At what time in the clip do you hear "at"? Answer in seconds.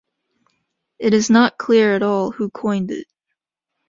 1.93-2.01